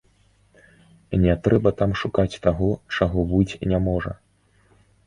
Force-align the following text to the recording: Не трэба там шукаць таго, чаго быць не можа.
Не 1.25 1.35
трэба 1.47 1.69
там 1.83 1.91
шукаць 2.01 2.41
таго, 2.49 2.71
чаго 2.99 3.19
быць 3.35 3.57
не 3.75 3.87
можа. 3.91 4.11